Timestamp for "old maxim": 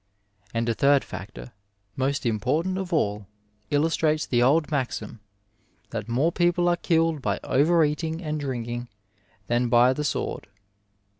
4.41-5.19